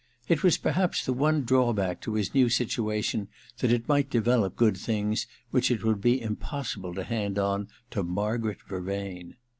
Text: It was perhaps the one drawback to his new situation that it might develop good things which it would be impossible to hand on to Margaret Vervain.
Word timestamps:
It 0.27 0.41
was 0.41 0.57
perhaps 0.57 1.05
the 1.05 1.13
one 1.13 1.43
drawback 1.43 2.01
to 2.01 2.15
his 2.15 2.33
new 2.33 2.49
situation 2.49 3.27
that 3.59 3.71
it 3.71 3.87
might 3.87 4.09
develop 4.09 4.55
good 4.55 4.75
things 4.75 5.27
which 5.51 5.69
it 5.69 5.83
would 5.83 6.01
be 6.01 6.19
impossible 6.19 6.95
to 6.95 7.03
hand 7.03 7.37
on 7.37 7.67
to 7.91 8.01
Margaret 8.01 8.57
Vervain. 8.67 9.35